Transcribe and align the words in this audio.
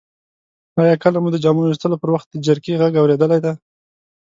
آیا 0.81 0.95
کله 1.03 1.17
مو 1.21 1.29
د 1.33 1.37
جامو 1.43 1.61
ویستلو 1.63 2.01
پر 2.01 2.09
وخت 2.13 2.27
د 2.31 2.35
جرقې 2.45 2.73
غږ 2.81 2.93
اوریدلی 2.97 3.39
دی؟ 3.43 3.51